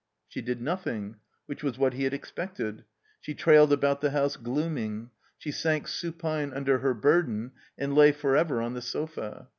She 0.27 0.41
did 0.41 0.63
nothing; 0.63 1.17
which 1.45 1.61
was 1.61 1.77
what 1.77 1.93
he 1.93 2.05
had 2.05 2.11
expected. 2.15 2.85
She 3.19 3.35
trailed 3.35 3.71
about 3.71 4.01
the 4.01 4.09
house, 4.09 4.35
glooming; 4.35 5.11
she 5.37 5.51
sank 5.51 5.87
supine 5.87 6.51
under 6.55 6.79
her 6.79 6.95
burden 6.95 7.51
and 7.77 7.93
lay 7.93 8.11
forever 8.11 8.63
on 8.63 8.73
the 8.73 8.81
sofa. 8.81 9.47